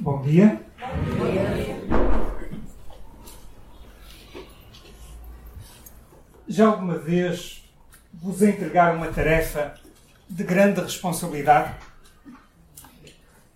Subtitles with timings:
[0.00, 0.62] Bom dia.
[6.46, 7.68] Já alguma vez
[8.14, 9.74] vos entregaram uma tarefa
[10.28, 11.74] de grande responsabilidade?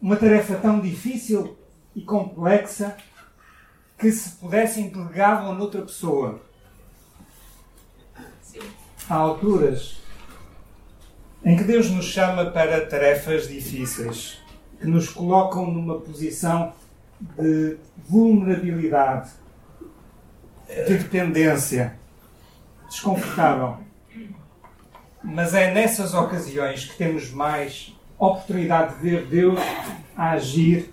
[0.01, 1.57] Uma tarefa tão difícil
[1.95, 2.97] e complexa
[3.97, 6.43] que se pudessem delegavam noutra pessoa.
[9.09, 10.01] Há alturas
[11.45, 14.42] em que Deus nos chama para tarefas difíceis,
[14.87, 16.73] nos colocam numa posição
[17.21, 17.77] de
[18.09, 19.31] vulnerabilidade,
[20.69, 21.97] de dependência,
[22.89, 23.79] desconfortável.
[25.23, 29.61] Mas é nessas ocasiões que temos mais oportunidade de ver Deus
[30.17, 30.93] agir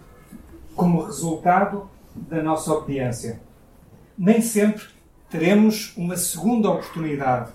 [0.76, 3.42] como resultado da nossa obediência.
[4.18, 4.86] Nem sempre
[5.30, 7.52] teremos uma segunda oportunidade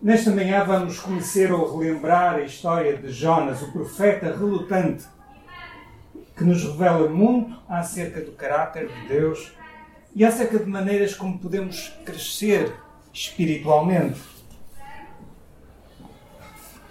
[0.00, 5.06] Nesta manhã vamos conhecer ou relembrar a história de Jonas, o profeta relutante,
[6.36, 9.52] que nos revela muito acerca do caráter de Deus
[10.14, 12.74] e acerca de maneiras como podemos crescer
[13.10, 14.20] espiritualmente.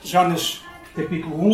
[0.03, 0.63] Jonas,
[0.95, 1.53] capítulo 1,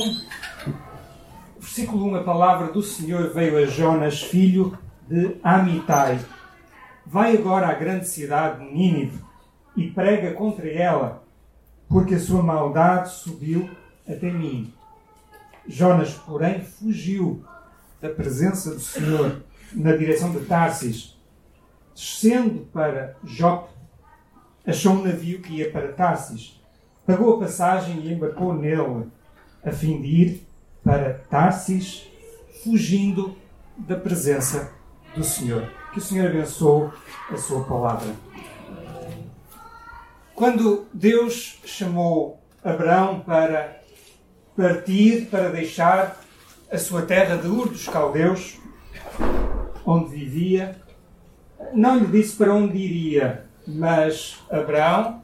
[1.59, 6.17] versículo 1, a palavra do Senhor veio a Jonas, filho de Amitai.
[7.05, 9.19] Vai agora à grande cidade de Nínive
[9.75, 11.20] e prega contra ela
[11.91, 13.69] porque a sua maldade subiu
[14.07, 14.73] até mim.
[15.67, 17.43] Jonas, porém, fugiu
[17.99, 21.19] da presença do Senhor na direção de Tarsis.
[21.93, 23.69] Descendo para Jope,
[24.65, 26.59] achou um navio que ia para Tarsis.
[27.05, 29.07] Pagou a passagem e embarcou nele,
[29.63, 30.47] a fim de ir
[30.83, 32.07] para Tarsis,
[32.63, 33.35] fugindo
[33.77, 34.71] da presença
[35.13, 35.69] do Senhor.
[35.91, 36.89] Que o Senhor abençoe
[37.29, 38.15] a sua palavra.
[40.35, 43.81] Quando Deus chamou Abraão para
[44.55, 46.21] partir, para deixar
[46.71, 48.57] a sua terra de Ur dos Caldeus,
[49.85, 50.75] onde vivia,
[51.73, 55.21] não lhe disse para onde iria, mas Abraão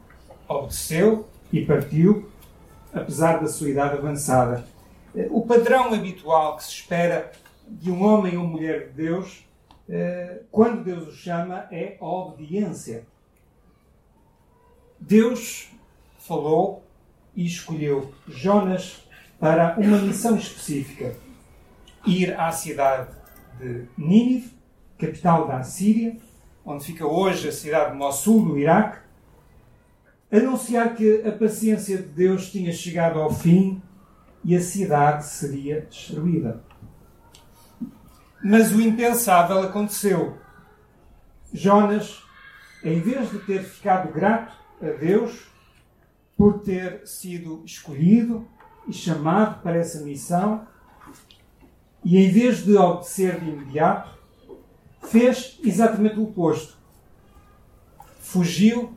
[0.47, 2.29] obedeceu e partiu,
[2.93, 4.65] apesar da sua idade avançada.
[5.29, 7.31] O padrão habitual que se espera
[7.67, 9.45] de um homem ou mulher de Deus,
[9.89, 13.05] eh, quando Deus o chama, é a obediência.
[14.99, 15.69] Deus
[16.19, 16.83] falou
[17.35, 19.07] e escolheu Jonas
[19.39, 21.15] para uma missão específica:
[22.05, 23.09] ir à cidade
[23.59, 24.51] de Nínive,
[24.97, 26.17] capital da Assíria,
[26.65, 28.99] onde fica hoje a cidade de Mossul, no Iraque,
[30.31, 33.81] anunciar que a paciência de Deus tinha chegado ao fim
[34.43, 36.61] e a cidade seria destruída.
[38.43, 40.37] Mas o impensável aconteceu.
[41.51, 42.21] Jonas,
[42.83, 45.47] em vez de ter ficado grato a Deus
[46.35, 48.47] por ter sido escolhido
[48.87, 50.67] e chamado para essa missão
[52.03, 54.17] e, em vez de obedecer de imediato,
[55.03, 56.77] fez exatamente o oposto.
[58.19, 58.93] Fugiu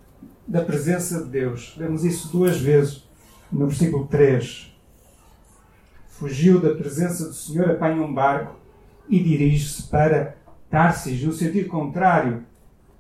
[0.47, 1.75] da presença de Deus.
[1.77, 3.09] Vemos isso duas vezes
[3.51, 4.77] no versículo 3.
[6.09, 8.57] Fugiu da presença do Senhor, apanha um barco
[9.09, 10.37] e dirige-se para
[10.69, 12.45] Tarsis, no sentido contrário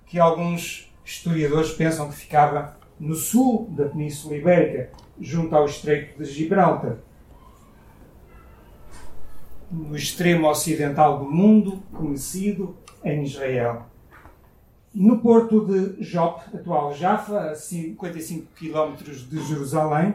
[0.06, 4.90] que alguns historiadores pensam que ficava no sul da Península Ibérica,
[5.20, 6.98] junto ao Estreito de Gibraltar.
[9.70, 13.86] No extremo ocidental do mundo, conhecido em Israel.
[14.94, 20.14] No porto de Jope, atual Jaffa, a 55 km de Jerusalém,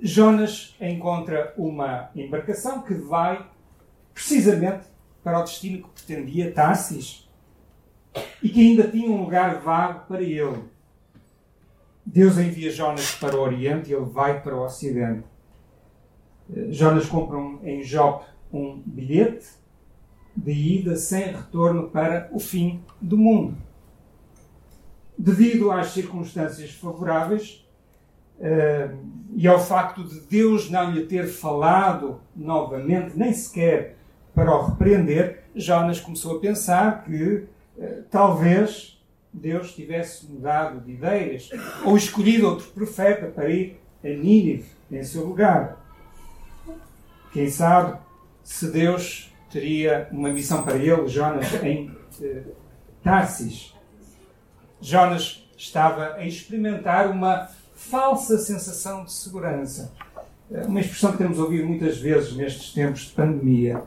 [0.00, 3.46] Jonas encontra uma embarcação que vai
[4.14, 4.84] precisamente
[5.22, 7.29] para o destino que pretendia, Tarsis,
[8.42, 10.64] e que ainda tinha um lugar vago para ele.
[12.04, 15.24] Deus envia Jonas para o Oriente e ele vai para o Ocidente.
[16.54, 19.46] Eh, Jonas compra um, em Jope um bilhete
[20.36, 23.56] de ida sem retorno para o fim do mundo.
[25.16, 27.66] Devido às circunstâncias favoráveis
[28.38, 28.98] uh,
[29.36, 33.96] e ao facto de Deus não lhe ter falado novamente, nem sequer
[34.34, 37.46] para o repreender, Jonas começou a pensar que
[38.10, 39.00] talvez
[39.32, 41.50] Deus tivesse mudado de ideias
[41.84, 45.78] ou escolhido outro profeta para ir a Nínive em seu lugar.
[47.32, 47.98] Quem sabe
[48.42, 52.42] se Deus teria uma missão para ele, Jonas, em eh,
[53.02, 53.74] Tarsis.
[54.80, 59.92] Jonas estava a experimentar uma falsa sensação de segurança.
[60.50, 63.82] Eh, uma expressão que temos ouvido muitas vezes nestes tempos de pandemia.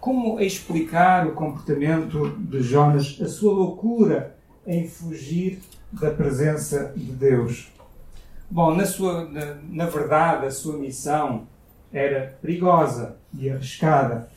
[0.00, 5.60] Como explicar o comportamento de Jonas, a sua loucura em fugir
[5.90, 7.72] da presença de Deus?
[8.48, 11.48] Bom, na, sua, na, na verdade, a sua missão
[11.92, 14.30] era perigosa e arriscada.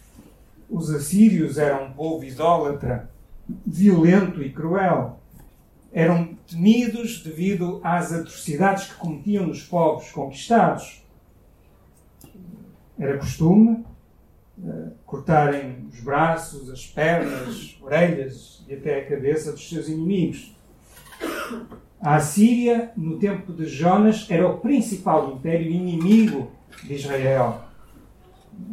[0.67, 3.11] os assírios eram um povo idólatra,
[3.47, 5.19] violento e cruel.
[5.93, 11.05] Eram temidos devido às atrocidades que cometiam nos povos conquistados.
[12.97, 13.85] Era costume
[14.63, 20.55] uh, cortarem os braços, as pernas, orelhas e até a cabeça dos seus inimigos.
[22.01, 26.51] A Assíria, no tempo de Jonas, era o principal império inimigo
[26.83, 27.71] de Israel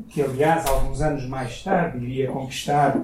[0.08, 3.00] que aliás, alguns anos mais tarde, iria conquistar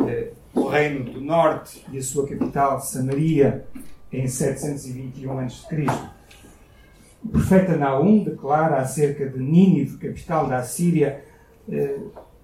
[0.00, 3.66] eh, o Reino do Norte e a sua capital, Samaria,
[4.12, 5.86] em 721 a.C.
[7.24, 11.35] O profeta Naum declara acerca de Nínive, capital da Assíria, eh,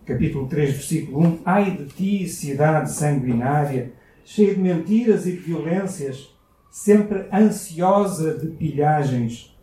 [0.05, 3.93] capítulo 3, versículo 1: Ai de ti, cidade sanguinária,
[4.25, 6.35] cheia de mentiras e de violências,
[6.71, 9.57] sempre ansiosa de pilhagens.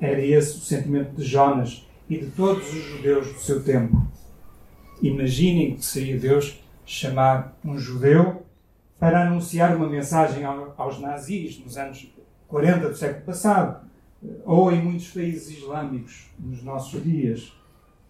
[0.00, 4.06] Era esse o sentimento de Jonas e de todos os judeus do seu tempo.
[5.00, 8.42] Imaginem que seria Deus chamar um judeu
[8.98, 12.12] para anunciar uma mensagem aos nazis nos anos
[12.46, 13.88] 40 do século passado,
[14.44, 17.52] ou em muitos países islâmicos nos nossos dias.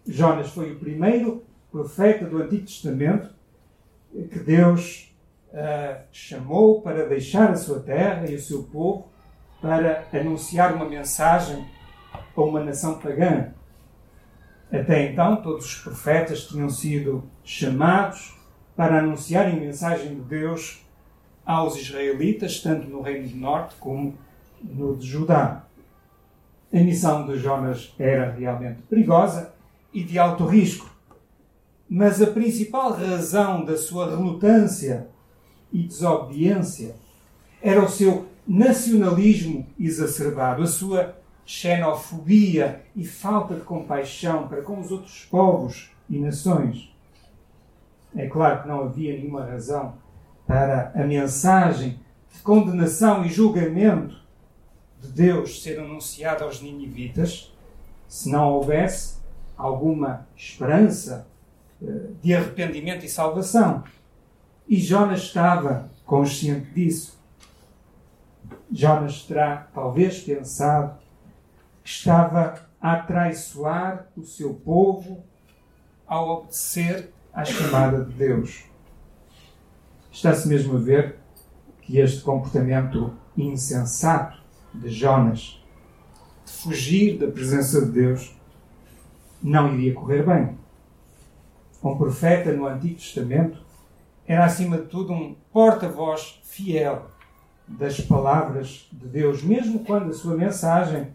[0.05, 3.33] Jonas foi o primeiro profeta do Antigo Testamento
[4.13, 5.15] que Deus
[5.49, 9.07] uh, chamou para deixar a sua terra e o seu povo
[9.61, 11.65] para anunciar uma mensagem
[12.13, 13.53] a uma nação pagã.
[14.71, 18.37] Até então, todos os profetas tinham sido chamados
[18.75, 20.83] para anunciarem a mensagem de Deus
[21.45, 24.17] aos israelitas, tanto no Reino do Norte como
[24.61, 25.63] no de Judá.
[26.73, 29.52] A missão de Jonas era realmente perigosa
[29.93, 30.89] e de alto risco.
[31.89, 35.07] Mas a principal razão da sua relutância
[35.71, 36.95] e desobediência
[37.61, 44.91] era o seu nacionalismo exacerbado, a sua xenofobia e falta de compaixão para com os
[44.91, 46.93] outros povos e nações.
[48.15, 49.95] É claro que não havia nenhuma razão
[50.45, 51.99] para a mensagem
[52.33, 54.15] de condenação e julgamento
[55.01, 57.53] de Deus ser anunciada aos ninivitas
[58.07, 59.12] se não houvesse
[59.57, 61.27] alguma esperança
[61.81, 61.85] eh,
[62.21, 63.83] de arrependimento e salvação.
[64.67, 67.19] E Jonas estava consciente disso.
[68.71, 70.97] Jonas terá talvez pensado
[71.83, 75.23] estava a traiçoar o seu povo
[76.07, 78.63] ao obedecer à chamada de Deus.
[80.11, 81.17] Está-se mesmo a ver
[81.81, 84.41] que este comportamento insensato
[84.73, 85.61] de Jonas
[86.45, 88.35] de fugir da presença de Deus
[89.43, 90.57] não iria correr bem.
[91.83, 93.59] Um profeta no Antigo Testamento
[94.25, 97.07] era, acima de tudo, um porta-voz fiel
[97.67, 101.07] das palavras de Deus, mesmo quando a sua mensagem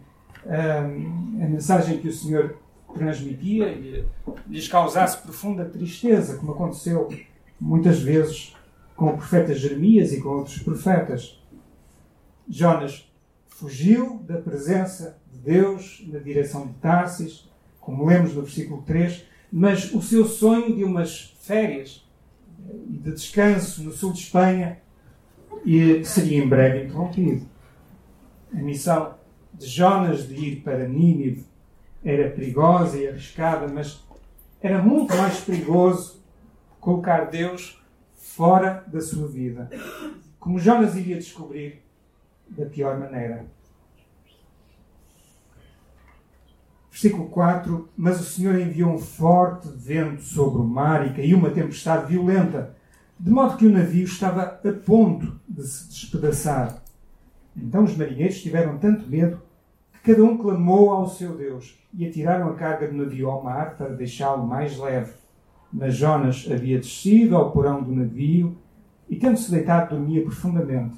[0.45, 2.57] a mensagem que o Senhor
[2.93, 3.77] transmitia
[4.47, 7.09] lhes causasse profunda tristeza, como aconteceu
[7.59, 8.55] muitas vezes
[8.95, 11.41] com o profeta Jeremias e com outros profetas.
[12.47, 13.11] Jonas
[13.47, 17.48] fugiu da presença de Deus na direção de Tarsis,
[17.89, 22.07] como lemos no versículo 3, mas o seu sonho de umas férias
[22.87, 24.79] e de descanso no sul de Espanha
[26.05, 27.47] seria em breve interrompido.
[28.53, 29.15] A missão
[29.55, 31.45] de Jonas de ir para Nínive
[32.03, 34.05] era perigosa e arriscada, mas
[34.61, 36.21] era muito mais perigoso
[36.79, 37.81] colocar Deus
[38.13, 39.67] fora da sua vida.
[40.39, 41.81] Como Jonas iria descobrir
[42.47, 43.47] da pior maneira.
[47.01, 51.49] Versículo 4: Mas o Senhor enviou um forte vento sobre o mar e caiu uma
[51.49, 52.75] tempestade violenta,
[53.17, 56.81] de modo que o navio estava a ponto de se despedaçar.
[57.55, 59.41] Então os marinheiros tiveram tanto medo
[60.03, 63.89] Cada um clamou ao seu Deus e atiraram a carga do navio ao mar para
[63.89, 65.11] deixá-lo mais leve.
[65.71, 68.57] Mas Jonas havia descido ao porão do navio
[69.09, 70.97] e, tendo-se deitado, dormia profundamente.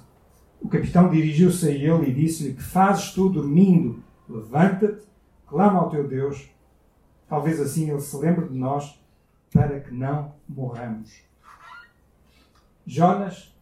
[0.61, 4.01] O capitão dirigiu-se a ele e disse-lhe: Que fazes tu dormindo?
[4.29, 5.01] Levanta-te,
[5.51, 6.49] clama ao teu Deus.
[7.27, 8.97] Talvez assim ele se lembre de nós
[9.51, 11.11] para que não morramos.
[12.87, 13.53] Jonas,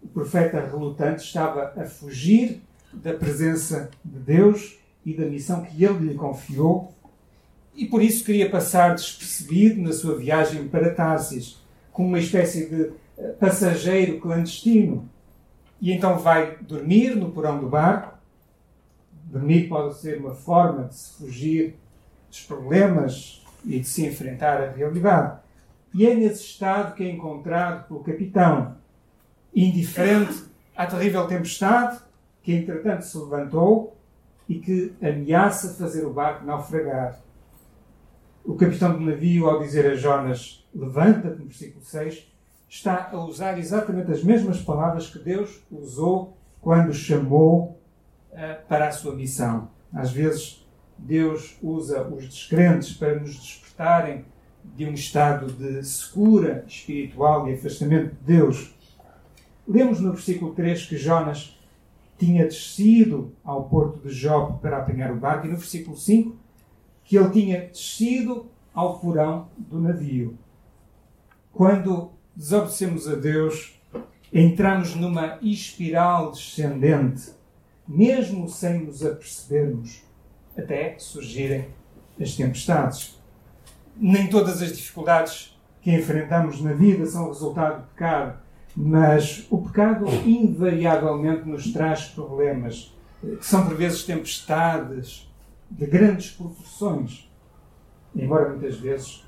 [0.00, 2.62] o profeta relutante, estava a fugir
[2.92, 6.94] da presença de Deus e da missão que ele lhe confiou,
[7.74, 11.58] e por isso queria passar despercebido na sua viagem para Tarsis,
[11.92, 15.08] como uma espécie de eh, passageiro clandestino.
[15.80, 18.13] E então vai dormir no porão do barco.
[19.26, 21.76] Dormir pode ser uma forma de se fugir
[22.28, 25.38] dos problemas e de se enfrentar a realidade.
[25.92, 28.76] E é nesse estado que é encontrado pelo capitão,
[29.54, 30.44] indiferente
[30.76, 32.00] à terrível tempestade,
[32.42, 33.96] que entretanto se levantou
[34.48, 37.20] e que ameaça fazer o barco naufragar.
[38.44, 42.30] O capitão do navio, ao dizer a Jonas, levanta-te, no versículo 6,
[42.68, 47.80] está a usar exatamente as mesmas palavras que Deus usou quando chamou
[48.34, 49.70] uh, para a sua missão.
[49.92, 50.66] Às vezes,
[50.98, 54.24] Deus usa os descrentes para nos despertarem
[54.76, 58.74] de um estado de secura espiritual e afastamento de Deus.
[59.66, 61.58] Lemos no versículo 3 que Jonas
[62.18, 66.36] tinha descido ao porto de Jope para apanhar o barco, e no versículo 5
[67.04, 70.38] que ele tinha descido ao porão do navio.
[71.52, 73.78] Quando desobedecemos a Deus,
[74.32, 77.30] entramos numa espiral descendente,
[77.86, 80.02] mesmo sem nos apercebermos,
[80.56, 81.68] até surgirem
[82.20, 83.18] as tempestades.
[83.96, 88.38] Nem todas as dificuldades que enfrentamos na vida são resultado do pecado,
[88.74, 95.30] mas o pecado invariavelmente nos traz problemas, que são por vezes tempestades
[95.70, 97.30] de grandes proporções,
[98.14, 99.24] embora muitas vezes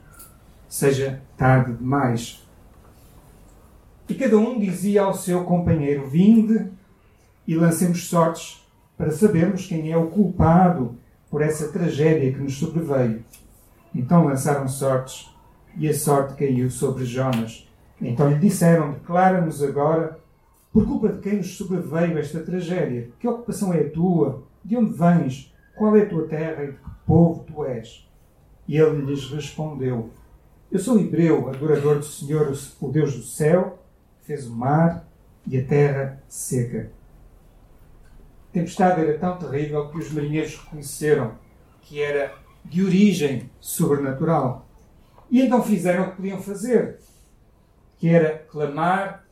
[0.69, 2.43] seja tarde demais.
[4.09, 6.71] E cada um dizia ao seu companheiro: Vinde
[7.47, 10.97] e lancemos sortes para sabermos quem é o culpado
[11.31, 13.25] por essa tragédia que nos sobreveio.
[13.95, 15.31] Então lançaram sortes
[15.77, 17.69] e a sorte caiu sobre Jonas.
[18.01, 20.19] Então lhe disseram: Declara-nos agora
[20.73, 23.11] por culpa de quem nos sobreveio esta tragédia.
[23.19, 24.43] Que ocupação é a tua?
[24.65, 25.55] De onde vens?
[25.77, 28.09] Qual é a tua terra e de que povo tu és?
[28.67, 30.11] E ele lhes respondeu:
[30.71, 33.79] Eu sou hebreu, adorador do Senhor, o Deus do céu
[34.23, 35.07] fez o mar
[35.47, 36.91] e a terra seca.
[38.57, 41.35] Tempestade era tão terrível que os marinheiros reconheceram
[41.83, 42.35] que era
[42.65, 44.67] de origem sobrenatural.
[45.31, 46.99] E então fizeram o que podiam fazer,
[47.99, 49.27] que era clamar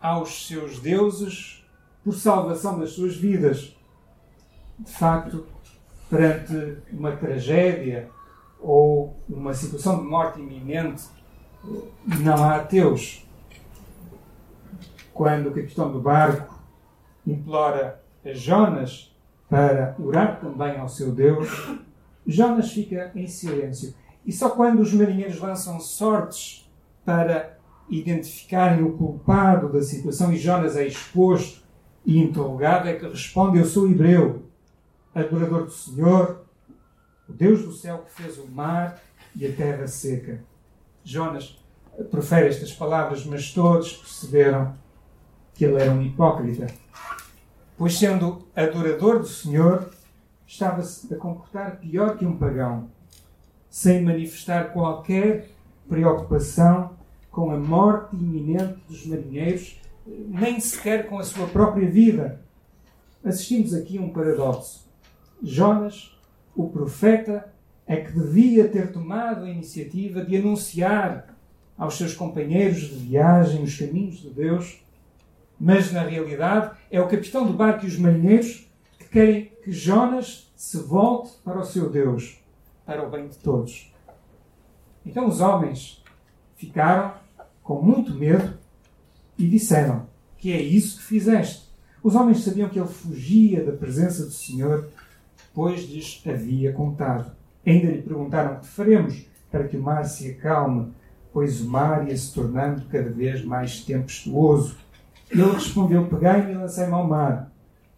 [0.00, 1.64] aos seus deuses
[2.02, 3.76] por salvação das suas vidas.
[4.76, 5.46] De facto,
[6.10, 8.10] perante uma tragédia
[8.58, 11.04] ou uma situação de morte iminente,
[12.20, 13.24] não há ateus
[15.12, 16.58] quando o capitão do barco
[17.24, 18.02] implora
[18.32, 19.14] Jonas
[19.48, 21.48] para orar também ao seu Deus,
[22.26, 23.94] Jonas fica em silêncio.
[24.24, 26.70] E só quando os marinheiros lançam sortes
[27.04, 31.62] para identificarem o culpado da situação e Jonas é exposto
[32.04, 34.44] e interrogado, é que responde: Eu sou hebreu,
[35.14, 36.44] adorador do Senhor,
[37.28, 38.98] o Deus do céu que fez o mar
[39.36, 40.42] e a terra seca.
[41.02, 41.62] Jonas
[42.10, 44.74] profere estas palavras, mas todos perceberam
[45.52, 46.66] que ele era um hipócrita,
[47.76, 49.90] pois, sendo adorador do Senhor,
[50.46, 52.88] estava-se a comportar pior que um pagão,
[53.68, 55.48] sem manifestar qualquer
[55.88, 56.90] preocupação
[57.30, 62.40] com a morte iminente dos marinheiros, nem sequer com a sua própria vida.
[63.24, 64.86] Assistimos aqui a um paradoxo.
[65.42, 66.16] Jonas,
[66.54, 67.52] o profeta,
[67.86, 71.34] é que devia ter tomado a iniciativa de anunciar
[71.76, 74.83] aos seus companheiros de viagem os caminhos de Deus
[75.64, 80.52] mas, na realidade, é o capitão do barco e os marinheiros que querem que Jonas
[80.54, 82.38] se volte para o seu Deus,
[82.84, 83.90] para o bem de todos.
[85.06, 86.04] Então os homens
[86.54, 87.14] ficaram
[87.62, 88.58] com muito medo
[89.38, 90.06] e disseram:
[90.36, 91.66] Que é isso que fizeste?
[92.02, 94.90] Os homens sabiam que ele fugia da presença do Senhor,
[95.54, 97.34] pois lhes havia contado.
[97.66, 100.92] Ainda lhe perguntaram: Que faremos para que o mar se acalme?
[101.32, 104.83] Pois o mar ia se tornando cada vez mais tempestuoso.
[105.30, 107.50] Ele respondeu: Pegai-me e lancei-me ao mar,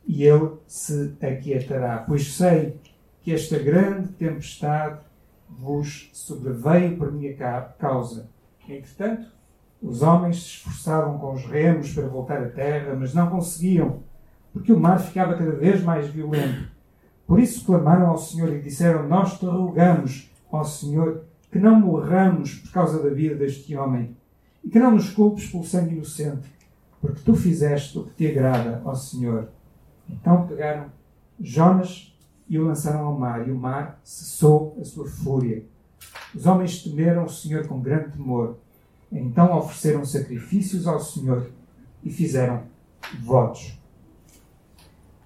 [0.07, 2.77] e ele se aquietará, pois sei
[3.23, 5.01] que esta grande tempestade
[5.49, 7.35] vos sobreveio por minha
[7.79, 8.29] causa.
[8.69, 9.29] Entretanto,
[9.83, 14.01] os homens se esforçavam com os remos para voltar à terra, mas não conseguiam,
[14.53, 16.69] porque o mar ficava cada vez mais violento.
[17.27, 22.55] Por isso clamaram ao Senhor e disseram: Nós te rogamos, ó Senhor, que não morramos
[22.55, 24.17] por causa da vida deste homem,
[24.65, 26.56] e que não nos culpes pelo sangue inocente
[27.01, 29.49] porque tu fizeste o que te agrada, ó Senhor.
[30.09, 30.91] Então pegaram
[31.41, 32.17] Jonas
[32.49, 35.65] e o lançaram ao mar, e o mar cessou a sua fúria.
[36.35, 38.59] Os homens temeram o Senhor com grande temor.
[39.11, 41.51] Então ofereceram sacrifícios ao Senhor
[42.03, 42.65] e fizeram
[43.21, 43.79] votos.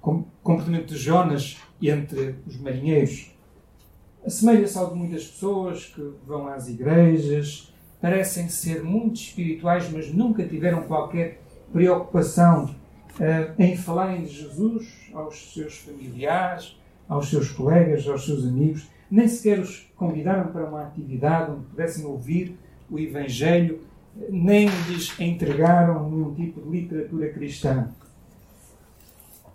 [0.03, 3.31] O comportamento de Jonas entre os marinheiros
[4.25, 10.47] assemelha-se ao de muitas pessoas que vão às igrejas, parecem ser muito espirituais, mas nunca
[10.47, 11.41] tiveram qualquer
[11.73, 18.89] preocupação uh, em falarem de Jesus aos seus familiares, aos seus colegas, aos seus amigos,
[19.11, 22.57] nem sequer os convidaram para uma atividade onde pudessem ouvir
[22.89, 23.81] o Evangelho,
[24.29, 27.89] nem lhes entregaram nenhum tipo de literatura cristã.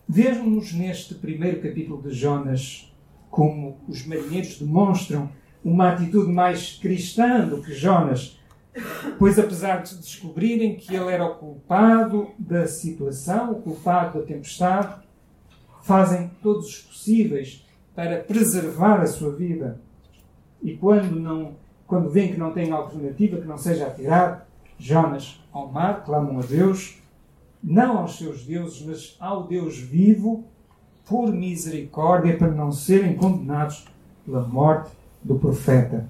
[0.07, 2.93] Vemos neste primeiro capítulo de Jonas
[3.29, 5.29] como os marinheiros demonstram
[5.63, 8.39] uma atitude mais cristã do que Jonas,
[9.17, 15.03] pois apesar de descobrirem que ele era o culpado da situação, o culpado da tempestade,
[15.83, 19.79] fazem todos os possíveis para preservar a sua vida.
[20.61, 21.53] E quando não,
[21.87, 26.41] quando veem que não têm alternativa que não seja atirar Jonas ao mar, clamam a
[26.41, 26.97] Deus,
[27.63, 30.43] não aos seus deuses, mas ao Deus vivo,
[31.07, 33.87] por misericórdia, para não serem condenados
[34.25, 34.91] pela morte
[35.23, 36.09] do profeta.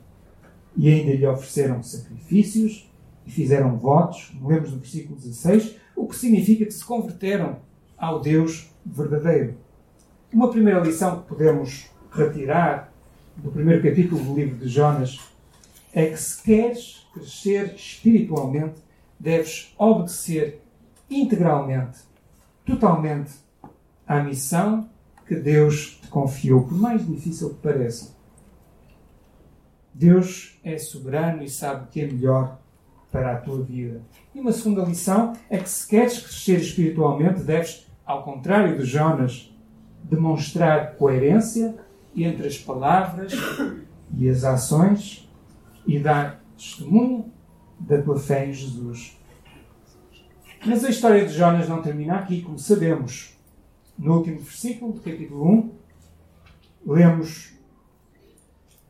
[0.77, 2.89] E ainda lhe ofereceram sacrifícios
[3.25, 7.59] e fizeram votos, como lemos no versículo 16, o que significa que se converteram
[7.97, 9.55] ao Deus verdadeiro.
[10.31, 12.93] Uma primeira lição que podemos retirar
[13.37, 15.19] do primeiro capítulo do livro de Jonas
[15.93, 18.75] é que se queres crescer espiritualmente,
[19.19, 20.61] deves obedecer
[21.09, 21.99] integralmente,
[22.65, 23.31] totalmente
[24.07, 24.89] à missão
[25.27, 28.14] que Deus te confiou, por mais difícil que pareça.
[29.97, 32.59] Deus é soberano e sabe o que é melhor
[33.09, 34.01] para a tua vida.
[34.33, 39.55] E uma segunda lição é que se queres crescer espiritualmente, deves, ao contrário de Jonas,
[40.03, 41.77] demonstrar coerência
[42.13, 43.31] entre as palavras
[44.17, 45.29] e as ações
[45.87, 47.31] e dar testemunho
[47.79, 49.17] da tua fé em Jesus.
[50.65, 53.33] Mas a história de Jonas não termina aqui, como sabemos.
[53.97, 55.71] No último versículo do capítulo 1,
[56.85, 57.53] lemos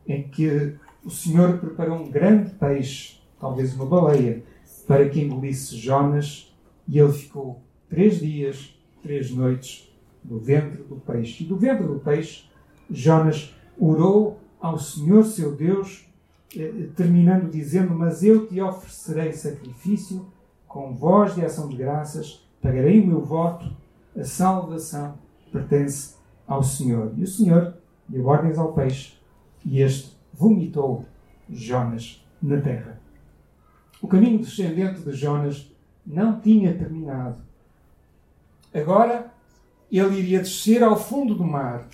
[0.08, 4.42] em que o Senhor preparou um grande peixe, talvez uma baleia,
[4.88, 6.52] para que engolisse Jonas,
[6.88, 9.88] e ele ficou três dias, três noites
[10.24, 11.44] do ventre do peixe.
[11.44, 12.46] E do ventre do peixe,
[12.90, 16.04] Jonas orou ao Senhor seu Deus,
[16.56, 20.26] eh, terminando dizendo: Mas eu te oferecerei sacrifício
[20.66, 23.70] com voz de ação de graças, pagarei o meu voto,
[24.16, 25.16] a salvação
[25.52, 26.16] pertence
[26.48, 27.12] ao Senhor.
[27.16, 27.74] E o Senhor
[28.08, 29.14] deu ordens ao peixe,
[29.64, 31.04] e este vomitou
[31.48, 33.00] Jonas na terra.
[34.00, 35.72] O caminho descendente de Jonas
[36.06, 37.38] não tinha terminado.
[38.72, 39.32] Agora
[39.90, 41.86] ele iria descer ao fundo do mar,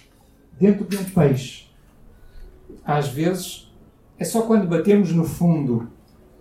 [0.59, 1.71] dentro de um peixe.
[2.85, 3.73] Às vezes,
[4.19, 5.89] é só quando batemos no fundo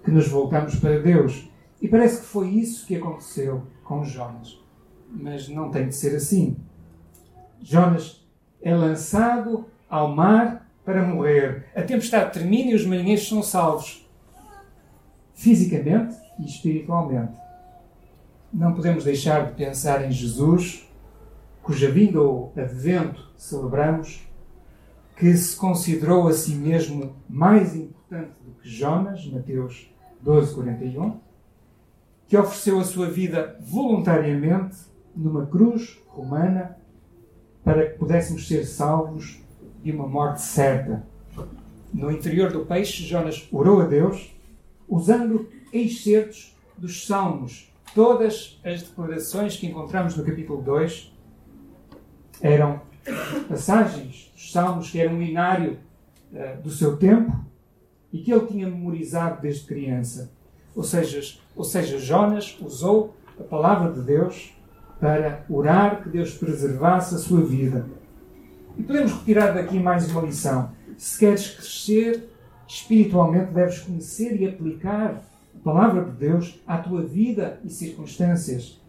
[0.04, 1.47] que nos voltamos para Deus.
[1.82, 4.60] E parece que foi isso que aconteceu com Jonas.
[5.10, 6.56] Mas não tem de ser assim.
[7.62, 8.26] Jonas
[8.62, 11.67] é lançado ao mar para morrer.
[11.76, 14.08] A tempestade termina e os marinheiros são salvos.
[15.34, 17.38] Fisicamente e espiritualmente.
[18.54, 20.88] Não podemos deixar de pensar em Jesus
[21.62, 24.28] cuja vinda ou advento celebramos,
[25.15, 31.20] que se considerou a si mesmo mais importante do que Jonas, Mateus 12, 41,
[32.28, 34.78] que ofereceu a sua vida voluntariamente
[35.15, 36.78] numa cruz romana
[37.63, 39.41] para que pudéssemos ser salvos
[39.84, 41.04] de uma morte certa.
[41.94, 44.34] No interior do peixe, Jonas orou a Deus
[44.88, 47.72] usando excertos dos Salmos.
[47.94, 51.12] Todas as declarações que encontramos no capítulo 2
[52.41, 52.82] eram
[53.48, 55.78] passagens dos Salmos que eram um inário
[56.32, 57.34] uh, do seu tempo
[58.12, 60.32] e que ele tinha memorizado desde criança.
[60.76, 64.54] Ou seja, ou seja, Jonas usou a palavra de Deus
[65.00, 67.86] para orar que Deus preservasse a sua vida.
[68.82, 70.72] E podemos retirar daqui mais uma lição.
[70.98, 72.28] Se queres crescer
[72.67, 75.22] espiritualmente, deves conhecer e aplicar
[75.56, 78.82] a palavra de Deus à tua vida e circunstâncias.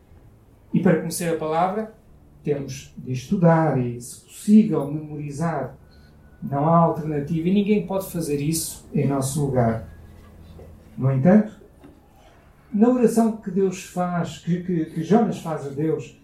[0.73, 1.93] E para conhecer a palavra,
[2.43, 5.77] temos de estudar e, se possível, memorizar.
[6.43, 9.91] Não há alternativa e ninguém pode fazer isso em nosso lugar.
[10.97, 11.53] No entanto,
[12.73, 16.19] na oração que Deus faz, que, que, que Jonas faz a Deus,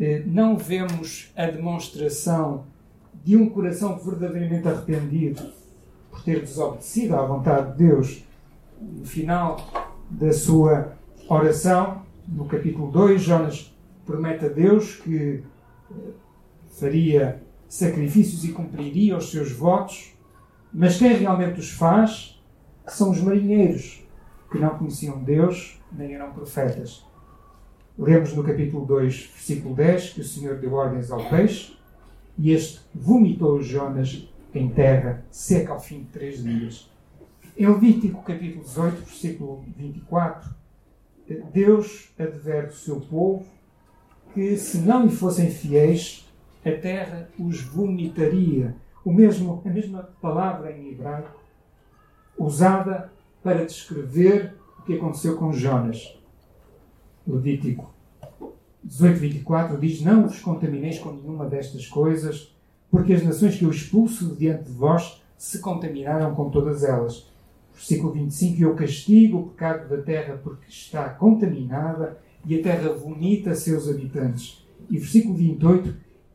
[0.00, 2.71] eh, não vemos a demonstração
[3.24, 5.52] de um coração verdadeiramente arrependido
[6.10, 8.24] por ter desobedecido à vontade de Deus.
[8.80, 10.92] No final da sua
[11.28, 15.42] oração, no capítulo 2, Jonas promete a Deus que
[16.70, 20.12] faria sacrifícios e cumpriria os seus votos,
[20.72, 22.42] mas quem realmente os faz
[22.86, 24.04] são os marinheiros,
[24.50, 27.04] que não conheciam Deus nem eram profetas.
[27.96, 31.76] Lemos no capítulo 2, versículo 10, que o Senhor deu ordens ao peixe
[32.38, 36.90] e este vomitou Jonas em terra seca ao fim de três dias.
[37.56, 40.50] Em Levítico capítulo 18, versículo 24,
[41.52, 43.46] Deus adverte o seu povo
[44.34, 46.26] que, se não lhe fossem fiéis,
[46.64, 48.74] a terra os vomitaria.
[49.04, 51.42] O mesmo, a mesma palavra em hebraico
[52.38, 56.18] usada para descrever o que aconteceu com Jonas.
[57.26, 57.91] Levítico
[58.84, 62.54] 18, 24 diz: Não vos contamineis com nenhuma destas coisas,
[62.90, 67.30] porque as nações que eu expulso diante de vós se contaminaram com todas elas.
[67.72, 73.54] Versículo 25: Eu castigo o pecado da terra porque está contaminada e a terra vomita
[73.54, 74.66] seus habitantes.
[74.90, 75.94] E versículo 28: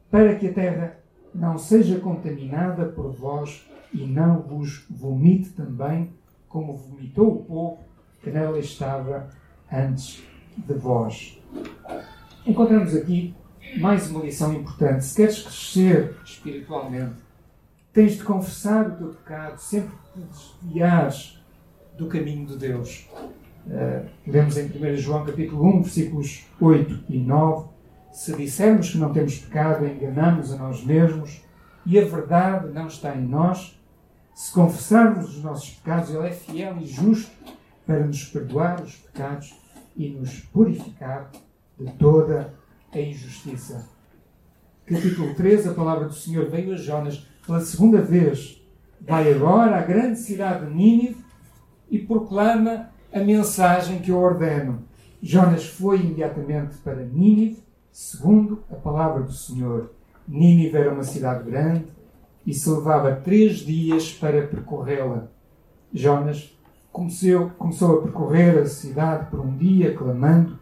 [0.09, 0.99] Para que a terra
[1.33, 6.11] não seja contaminada por vós e não vos vomite também,
[6.47, 7.79] como vomitou o povo
[8.23, 9.29] que nela estava
[9.71, 10.23] antes
[10.57, 11.39] de vós.
[12.47, 13.35] Encontramos aqui
[13.77, 15.03] mais uma lição importante.
[15.03, 17.15] Se queres crescer espiritualmente,
[17.91, 21.43] tens de confessar o teu pecado sempre que te desviares
[21.97, 23.09] do caminho de Deus.
[23.65, 27.67] Uh, lemos em 1 João capítulo 1, versículos 8 e 9.
[28.13, 31.41] Se dissermos que não temos pecado, enganamos a nós mesmos
[31.85, 33.77] e a verdade não está em nós.
[34.33, 37.29] Se confessarmos os nossos pecados, Ele é fiel e justo
[37.85, 39.53] para nos perdoar os pecados
[39.97, 41.29] e nos purificar
[41.79, 42.53] de toda
[42.91, 43.87] a injustiça.
[44.85, 48.61] Capítulo 3, a palavra do Senhor veio a Jonas pela segunda vez.
[48.99, 51.17] Vai agora à grande cidade de Nínive
[51.89, 54.83] e proclama a mensagem que eu ordeno.
[55.21, 59.91] Jonas foi imediatamente para Nínive, segundo a palavra do Senhor.
[60.27, 61.85] Nínive era uma cidade grande
[62.45, 65.27] e se levava três dias para percorrê-la.
[65.93, 66.57] Jonas
[66.91, 70.56] começou, começou a percorrer a cidade por um dia, clamando: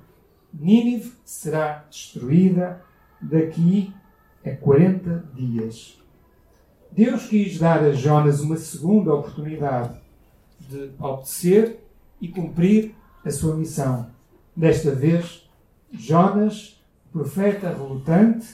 [0.57, 2.81] Nínive será destruída
[3.21, 3.93] daqui
[4.45, 5.97] a 40 dias.
[6.91, 9.99] Deus quis dar a Jonas uma segunda oportunidade
[10.59, 11.79] de obedecer
[12.21, 14.09] e cumprir a sua missão.
[14.55, 15.49] Desta vez,
[15.91, 18.47] Jonas, profeta relutante,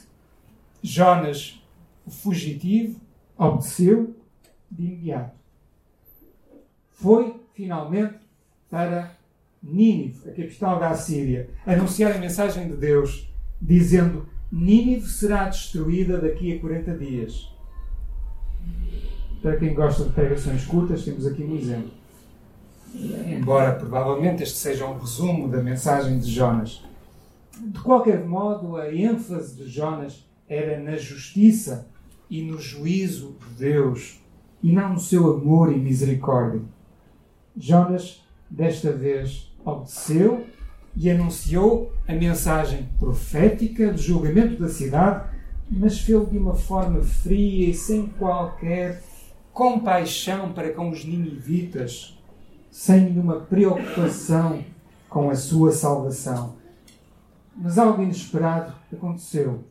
[0.82, 1.62] Jonas,
[2.06, 3.00] o fugitivo,
[3.38, 4.16] obedeceu
[4.70, 5.36] de imediato.
[6.92, 8.20] Foi finalmente
[8.70, 9.16] para
[9.64, 16.58] Nínive, a capital da Assíria, anunciar a mensagem de Deus, dizendo: Nínive será destruída daqui
[16.58, 17.52] a 40 dias.
[19.42, 21.92] Para quem gosta de pregações curtas, temos aqui um exemplo.
[22.94, 26.84] Embora provavelmente este seja um resumo da mensagem de Jonas.
[27.60, 31.88] De qualquer modo, a ênfase de Jonas era na justiça
[32.30, 34.20] e no juízo de Deus,
[34.62, 36.62] e não no seu amor e misericórdia.
[37.56, 40.46] Jonas, desta vez, obedeceu
[40.96, 45.30] e anunciou a mensagem profética do julgamento da cidade,
[45.70, 49.02] mas fez de uma forma fria e sem qualquer
[49.54, 52.18] compaixão para com os ninivitas,
[52.70, 54.64] sem nenhuma preocupação
[55.10, 56.56] com a sua salvação.
[57.56, 59.64] Mas algo inesperado aconteceu.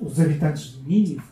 [0.00, 1.22] Os habitantes de Nínive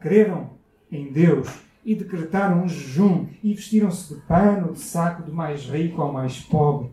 [0.00, 0.50] creram
[0.90, 1.48] em Deus
[1.84, 6.40] e decretaram um jejum e vestiram-se de pano de saco do mais rico ao mais
[6.40, 6.90] pobre.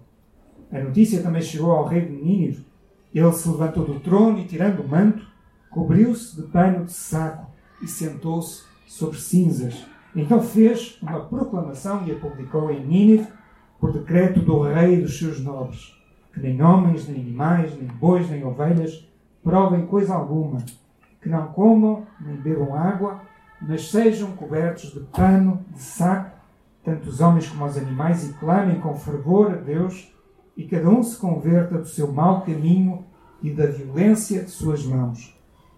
[0.72, 2.66] A notícia também chegou ao rei de Nínive.
[3.14, 5.26] Ele se levantou do trono e, tirando o manto,
[5.70, 7.50] cobriu-se de pano de saco
[7.82, 9.86] e sentou-se sobre cinzas.
[10.16, 13.28] Então fez uma proclamação e a publicou em Nínive
[13.80, 15.96] por decreto do rei e dos seus nobres,
[16.34, 19.08] que nem homens, nem animais, nem bois, nem ovelhas
[19.44, 20.64] provem coisa alguma,
[21.22, 23.22] que não comam nem bebam água,
[23.62, 26.38] mas sejam cobertos de pano, de saco,
[26.84, 30.14] tanto os homens como os animais, e clamem com fervor a Deus,
[30.60, 33.06] e cada um se converta do seu mau caminho
[33.42, 35.34] e da violência de suas mãos.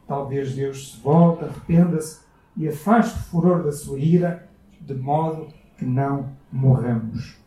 [0.07, 2.21] Talvez Deus se volte, arrependa-se
[2.57, 7.37] e afaste o furor da sua ira, de modo que não morramos.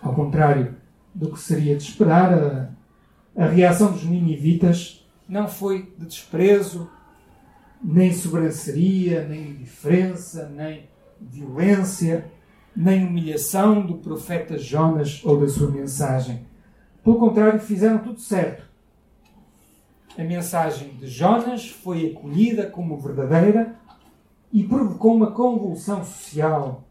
[0.00, 0.76] Ao contrário
[1.12, 2.70] do que seria de esperar, a,
[3.36, 6.88] a reação dos ninivitas não foi de desprezo,
[7.82, 10.88] nem sobranceria, nem indiferença, nem
[11.20, 12.30] violência,
[12.74, 16.46] nem humilhação do profeta Jonas ou da sua mensagem.
[17.04, 18.70] Pelo contrário, fizeram tudo certo.
[20.16, 23.76] A mensagem de Jonas foi acolhida como verdadeira
[24.52, 26.84] e provocou uma convulsão social.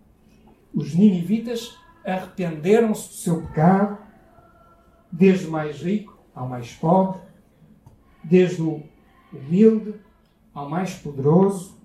[0.73, 3.97] Os ninivitas arrependeram-se do seu pecado,
[5.11, 7.21] desde o mais rico ao mais pobre,
[8.23, 8.81] desde o
[9.31, 9.95] humilde
[10.53, 11.77] ao mais poderoso,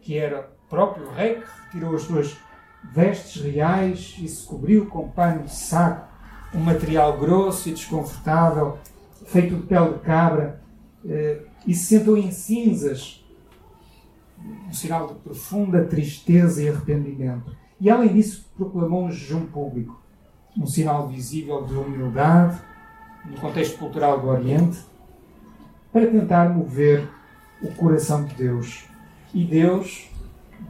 [0.00, 2.36] que era o próprio rei, que retirou as suas
[2.92, 6.06] vestes reais e se cobriu com pano de saco,
[6.54, 8.78] um material grosso e desconfortável,
[9.26, 10.62] feito de pele de cabra,
[11.04, 13.24] eh, e se sentou em cinzas,
[14.68, 17.56] um sinal de profunda tristeza e arrependimento.
[17.80, 20.00] E além disso, proclamou um jejum público,
[20.56, 22.58] um sinal visível de humildade
[23.24, 24.78] no contexto cultural do Oriente,
[25.92, 27.08] para tentar mover
[27.60, 28.84] o coração de Deus.
[29.34, 30.10] E Deus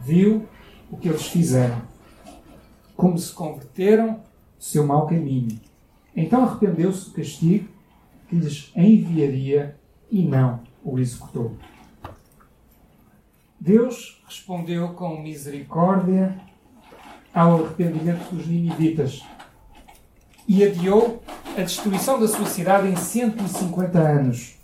[0.02, 0.46] viu
[0.90, 1.82] o que eles fizeram,
[2.96, 5.60] como se converteram do seu mau caminho.
[6.14, 7.68] Então arrependeu-se do castigo
[8.28, 9.76] que lhes enviaria
[10.10, 11.54] e não o executou.
[13.60, 16.38] Deus respondeu com misericórdia
[17.34, 19.22] ao arrependimento dos ninivitas
[20.48, 21.22] e adiou
[21.56, 24.56] a destruição da sua cidade em 150 anos,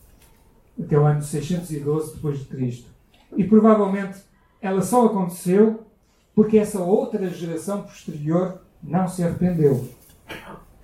[0.79, 2.91] até o ano 612 depois de Cristo.
[3.37, 4.21] E provavelmente
[4.61, 5.87] ela só aconteceu
[6.35, 9.89] porque essa outra geração posterior não se arrependeu.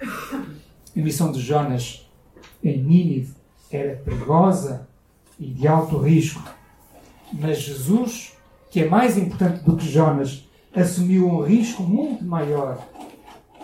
[0.01, 2.09] A missão de Jonas
[2.63, 3.35] em Nínive
[3.71, 4.89] era perigosa
[5.39, 6.43] e de alto risco.
[7.33, 8.37] Mas Jesus,
[8.71, 12.79] que é mais importante do que Jonas, assumiu um risco muito maior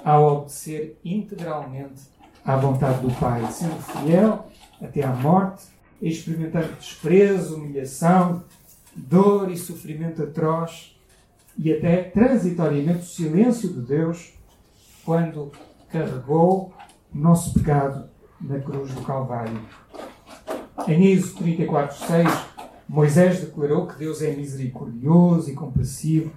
[0.04, 2.02] ao obedecer integralmente
[2.44, 4.46] à vontade do Pai, sendo fiel
[4.80, 5.64] até à morte,
[6.00, 8.44] experimentando desprezo, humilhação,
[8.94, 10.93] dor e sofrimento atroz
[11.56, 14.32] e até transitoriamente o silêncio de Deus
[15.04, 15.52] quando
[15.90, 16.72] carregou
[17.14, 18.08] o nosso pecado
[18.40, 19.60] na cruz do Calvário.
[20.88, 22.28] Em Êxodo 34, 6,
[22.88, 26.32] Moisés declarou que Deus é misericordioso e compassivo,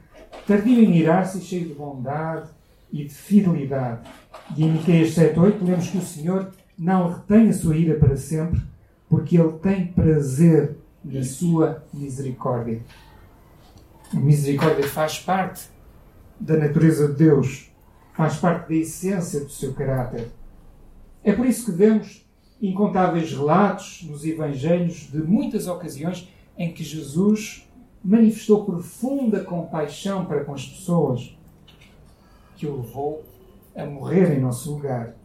[0.46, 2.50] tardio em irar-se cheio de bondade
[2.92, 4.08] e de fidelidade.
[4.56, 8.62] E em Miqueias 7,8 lemos que o Senhor não retém a sua ira para sempre,
[9.10, 12.82] porque Ele tem prazer na sua misericórdia.
[14.14, 15.68] A misericórdia faz parte
[16.40, 17.70] da natureza de Deus,
[18.14, 20.32] faz parte da essência do seu caráter.
[21.24, 22.26] É por isso que vemos
[22.62, 27.68] incontáveis relatos nos Evangelhos de muitas ocasiões em que Jesus
[28.04, 31.38] manifestou profunda compaixão para com as pessoas,
[32.56, 33.24] que o levou
[33.76, 35.16] a morrer em nosso lugar.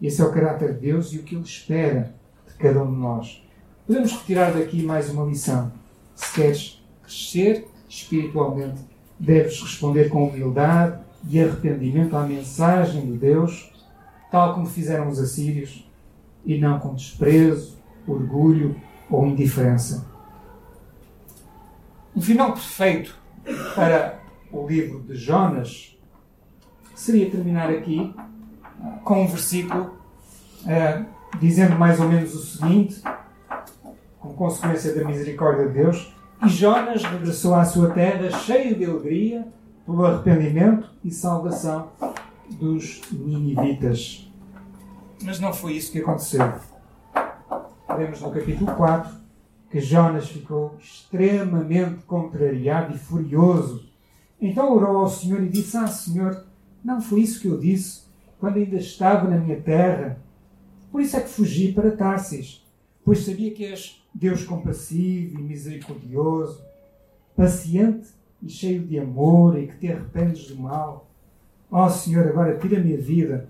[0.00, 2.14] Esse é o caráter de Deus e o que Ele espera
[2.46, 3.44] de cada um de nós.
[3.86, 5.72] Podemos retirar daqui mais uma lição.
[6.14, 8.80] Se queres crescer espiritualmente,
[9.18, 13.70] deves responder com humildade e arrependimento à mensagem de Deus,
[14.30, 15.86] tal como fizeram os assírios,
[16.44, 17.76] e não com desprezo,
[18.06, 18.74] orgulho
[19.10, 20.06] ou indiferença.
[22.16, 23.14] Um final perfeito
[23.74, 25.96] para o livro de Jonas
[26.94, 28.12] seria terminar aqui
[29.04, 29.98] com um versículo
[30.62, 31.06] uh,
[31.38, 33.02] dizendo mais ou menos o seguinte,
[34.18, 36.12] como consequência da misericórdia de Deus:
[36.44, 39.46] E Jonas regressou à sua terra cheio de alegria
[39.86, 41.90] pelo arrependimento e salvação
[42.50, 44.28] dos ninivitas.
[45.22, 46.52] Mas não foi isso que aconteceu.
[47.96, 49.14] Vemos no capítulo 4
[49.70, 53.88] que Jonas ficou extremamente contrariado e furioso.
[54.40, 56.44] Então orou ao Senhor e disse: Ah, Senhor,
[56.84, 58.02] não foi isso que eu disse
[58.40, 60.18] quando ainda estava na minha terra.
[60.90, 62.66] Por isso é que fugi para Tarsis,
[63.04, 66.62] pois sabia que és Deus compassivo e misericordioso,
[67.36, 68.08] paciente
[68.42, 71.08] e cheio de amor e que te arrependes do mal.
[71.70, 73.48] Ó oh, Senhor, agora tira-me a vida,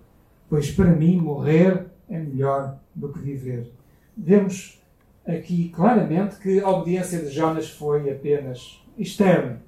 [0.48, 3.72] pois para mim morrer é melhor do que viver.
[4.16, 4.80] Vemos
[5.26, 9.62] aqui claramente que a obediência de Jonas foi apenas externa,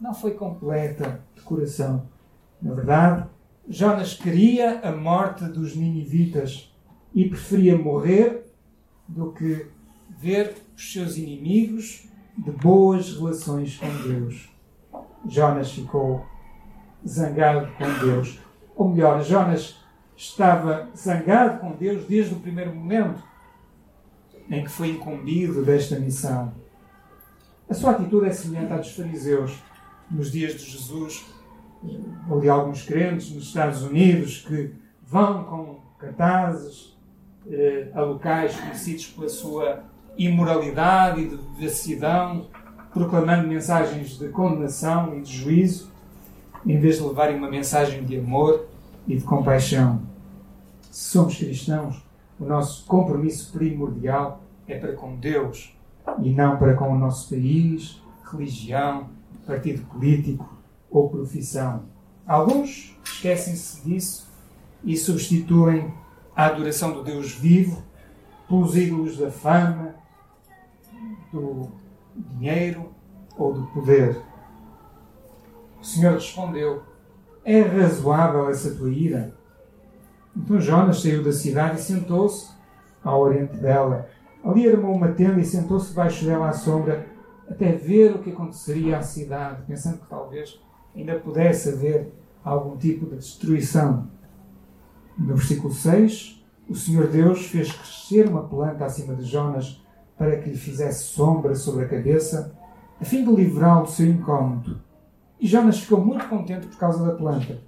[0.00, 2.08] não foi completa de coração.
[2.60, 3.28] Na verdade,
[3.68, 6.74] Jonas queria a morte dos ninivitas
[7.14, 8.44] e preferia morrer
[9.06, 9.66] do que
[10.20, 12.06] ver os seus inimigos
[12.36, 14.50] de boas relações com Deus.
[15.26, 16.26] Jonas ficou
[17.06, 18.38] zangado com Deus.
[18.76, 19.76] Ou melhor, Jonas
[20.14, 23.22] estava zangado com Deus desde o primeiro momento
[24.50, 26.52] em que foi incumbido desta missão.
[27.68, 29.62] A sua atitude é semelhante à dos fariseus
[30.10, 31.24] nos dias de Jesus,
[32.28, 36.98] ou de alguns crentes nos Estados Unidos que vão com cartazes
[37.48, 42.48] eh, a locais conhecidos pela sua imoralidade e de devassidão,
[42.92, 45.90] proclamando mensagens de condenação e de juízo,
[46.66, 48.66] em vez de levarem uma mensagem de amor
[49.06, 50.02] e de compaixão.
[50.90, 52.02] Se somos cristãos,
[52.38, 55.74] o nosso compromisso primordial é para com Deus
[56.22, 59.08] e não para com o nosso país, religião,
[59.46, 60.48] partido político
[60.90, 61.82] ou profissão.
[62.26, 64.28] Alguns esquecem-se disso
[64.84, 65.92] e substituem
[66.34, 67.82] a adoração do Deus vivo
[68.48, 69.94] pelos ídolos da fama,
[71.32, 71.68] do
[72.16, 72.90] dinheiro
[73.36, 74.20] ou do poder.
[75.80, 76.82] O Senhor respondeu:
[77.44, 79.34] É razoável essa tua ira?
[80.36, 82.50] Então Jonas saiu da cidade e sentou-se
[83.02, 84.08] ao oriente dela.
[84.44, 87.06] Ali armou uma tenda e sentou-se debaixo dela à sombra,
[87.48, 90.60] até ver o que aconteceria à cidade, pensando que talvez
[90.94, 92.12] ainda pudesse haver
[92.44, 94.08] algum tipo de destruição.
[95.18, 99.82] No versículo 6, o Senhor Deus fez crescer uma planta acima de Jonas
[100.20, 102.54] para que lhe fizesse sombra sobre a cabeça,
[103.00, 104.78] a fim de livrá-lo do seu incômodo.
[105.40, 107.58] E Jonas ficou muito contente por causa da planta.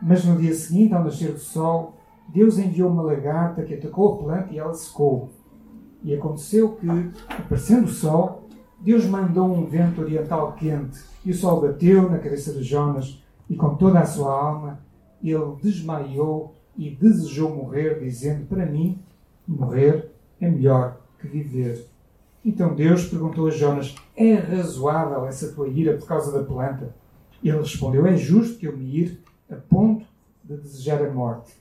[0.00, 4.16] Mas no dia seguinte, ao nascer do sol, Deus enviou uma lagarta que atacou a
[4.16, 5.28] planta e ela secou.
[6.02, 6.88] E aconteceu que,
[7.28, 8.48] aparecendo o sol,
[8.80, 13.54] Deus mandou um vento oriental quente e o sol bateu na cabeça de Jonas e
[13.54, 14.80] com toda a sua alma
[15.22, 18.98] ele desmaiou e desejou morrer, dizendo: Para mim,
[19.46, 21.86] morrer é melhor que viver.
[22.44, 26.94] Então Deus perguntou a Jonas: É razoável essa tua ira por causa da planta?
[27.42, 30.04] Ele respondeu: É justo que eu me ir a ponto
[30.42, 31.52] de desejar a morte.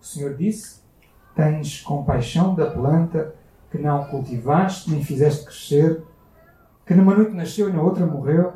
[0.00, 0.80] O Senhor disse:
[1.34, 3.34] Tens compaixão da planta
[3.70, 6.02] que não cultivaste nem fizeste crescer,
[6.86, 8.52] que numa noite nasceu e na outra morreu?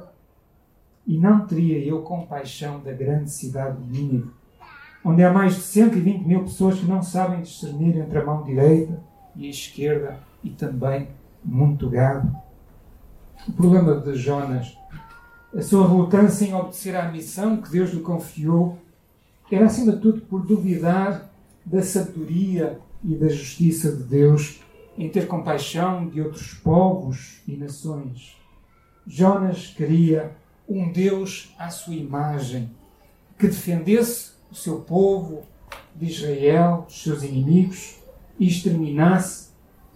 [1.07, 4.31] E não teria eu compaixão da grande cidade de Nínive,
[5.05, 9.01] onde há mais de 120 mil pessoas que não sabem discernir entre a mão direita
[9.37, 11.09] e a esquerda e também
[11.45, 12.35] muito gado?
[13.49, 14.77] O problema de Jonas,
[15.55, 18.79] a sua relutância em obedecer à missão que Deus lhe confiou,
[19.51, 21.31] era acima de tudo por duvidar
[21.65, 24.61] da sabedoria e da justiça de Deus
[24.99, 28.37] em ter compaixão de outros povos e nações.
[29.07, 30.37] Jonas queria
[30.69, 32.71] um Deus à sua imagem,
[33.39, 35.43] que defendesse o seu povo
[35.95, 37.97] de Israel, os seus inimigos,
[38.39, 39.46] e exterminasse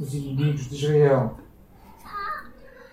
[0.01, 1.37] os inimigos de Israel.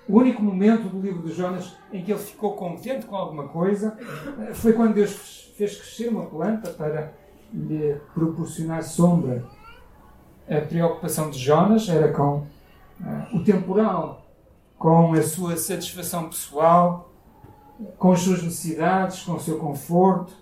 [0.08, 3.98] O único momento do livro de Jonas em que ele ficou contente com alguma coisa
[4.54, 7.14] foi quando Deus fez crescer uma planta para
[7.54, 9.44] lhe proporcionar sombra.
[10.50, 14.26] A preocupação de Jonas era com uh, o temporal,
[14.78, 17.12] com a sua satisfação pessoal,
[17.98, 20.34] com as suas necessidades, com o seu conforto,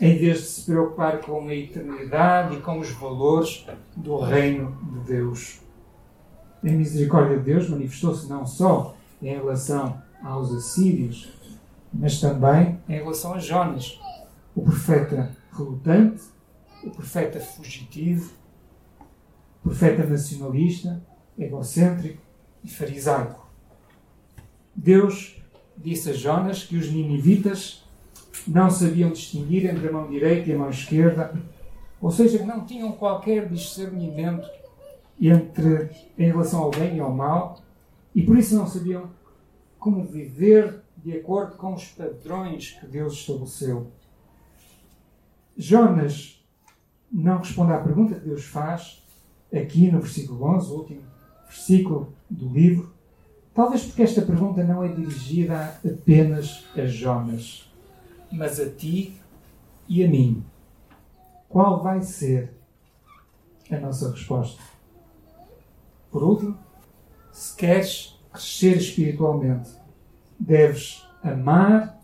[0.00, 5.00] em vez de se preocupar com a eternidade e com os valores do reino de
[5.00, 5.60] Deus.
[6.62, 11.32] A misericórdia de Deus manifestou-se não só em relação aos assírios,
[11.92, 13.98] mas também em relação a Jonas,
[14.54, 16.22] o profeta relutante,
[16.84, 18.30] o profeta fugitivo,
[19.64, 21.02] o profeta nacionalista,
[21.38, 22.20] egocêntrico
[22.62, 23.48] e farisaico.
[24.74, 25.40] Deus
[25.76, 27.84] disse a Jonas que os ninivitas
[28.46, 31.34] não sabiam distinguir entre a mão direita e a mão esquerda,
[32.00, 34.48] ou seja, que não tinham qualquer discernimento
[35.28, 37.60] entre, em relação ao bem e ao mal,
[38.14, 39.10] e por isso não sabiam
[39.78, 43.90] como viver de acordo com os padrões que Deus estabeleceu.
[45.56, 46.42] Jonas
[47.10, 49.02] não responde à pergunta que Deus faz
[49.52, 51.02] aqui no versículo 11, o último
[51.46, 52.92] versículo do livro,
[53.52, 57.70] talvez porque esta pergunta não é dirigida apenas a Jonas,
[58.30, 59.20] mas a ti
[59.88, 60.44] e a mim.
[61.48, 62.54] Qual vai ser
[63.70, 64.62] a nossa resposta?
[66.10, 66.58] Por último,
[67.32, 69.70] se queres crescer espiritualmente,
[70.38, 72.00] deves amar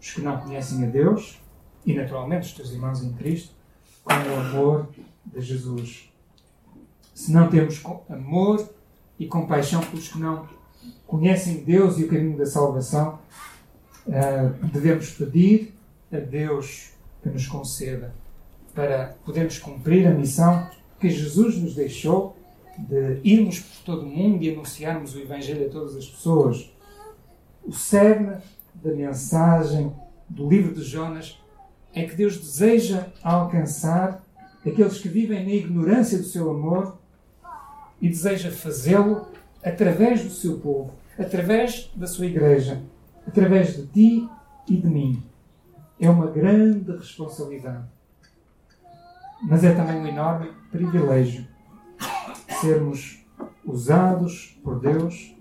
[0.00, 1.40] os que não conhecem a Deus
[1.84, 3.54] e, naturalmente, os teus irmãos em Cristo,
[4.04, 4.88] com o amor
[5.24, 6.12] de Jesus.
[7.14, 8.68] Se não temos amor
[9.18, 10.48] e compaixão pelos que não
[11.06, 13.18] conhecem Deus e o caminho da salvação,
[14.08, 15.74] eh, devemos pedir
[16.12, 16.90] a Deus
[17.22, 18.14] que nos conceda
[18.74, 20.68] para podermos cumprir a missão
[21.00, 22.35] que Jesus nos deixou
[22.78, 26.72] de irmos por todo o mundo e anunciarmos o Evangelho a todas as pessoas.
[27.64, 28.36] O cerne
[28.74, 29.92] da mensagem
[30.28, 31.40] do livro de Jonas
[31.94, 34.22] é que Deus deseja alcançar
[34.64, 36.98] aqueles que vivem na ignorância do seu amor
[38.00, 39.28] e deseja fazê-lo
[39.64, 42.82] através do seu povo, através da sua igreja,
[43.26, 44.28] através de ti
[44.68, 45.22] e de mim.
[45.98, 47.86] É uma grande responsabilidade.
[49.42, 51.46] Mas é também um enorme privilégio
[52.60, 53.24] sermos
[53.64, 55.34] usados por Deus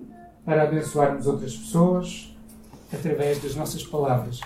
[0.44, 2.36] para abençoarmos outras pessoas
[2.94, 4.42] através das nossas palavras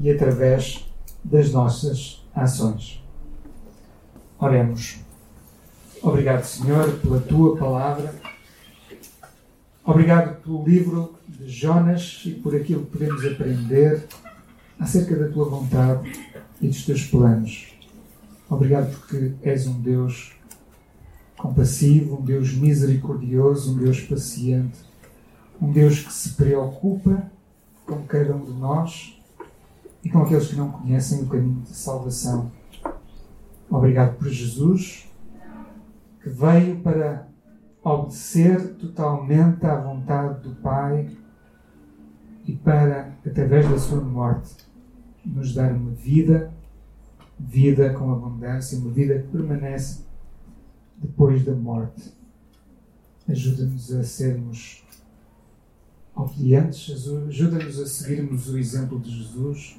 [0.00, 0.86] e através
[1.24, 3.02] das nossas ações.
[4.38, 4.98] Oremos.
[6.02, 8.14] Obrigado, Senhor, pela tua palavra.
[9.84, 14.06] Obrigado pelo livro de Jonas e por aquilo que podemos aprender
[14.78, 16.12] acerca da tua vontade
[16.60, 17.68] e dos teus planos.
[18.48, 20.35] Obrigado porque és um Deus
[21.46, 24.78] compassivo, um Deus misericordioso, um Deus paciente,
[25.60, 27.30] um Deus que se preocupa
[27.86, 29.20] com cada um de nós
[30.02, 32.50] e com aqueles que não conhecem o caminho de salvação.
[33.70, 35.08] Obrigado por Jesus,
[36.22, 37.28] que veio para
[37.82, 41.16] obedecer totalmente à vontade do Pai
[42.44, 44.54] e para, através da sua morte,
[45.24, 46.52] nos dar uma vida,
[47.38, 50.05] vida com abundância, uma vida que permanece
[50.98, 52.12] depois da morte.
[53.28, 54.84] Ajuda-nos a sermos
[56.14, 59.78] obedientes, ajuda-nos a seguirmos o exemplo de Jesus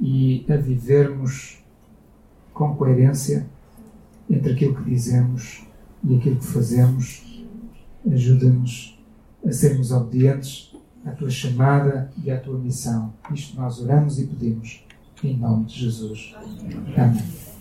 [0.00, 1.62] e a vivermos
[2.54, 3.46] com coerência
[4.30, 5.66] entre aquilo que dizemos
[6.04, 7.44] e aquilo que fazemos.
[8.10, 8.98] Ajuda-nos
[9.44, 13.12] a sermos obedientes à tua chamada e à tua missão.
[13.32, 14.84] Isto nós oramos e pedimos
[15.22, 16.34] em nome de Jesus.
[16.96, 17.55] Amém.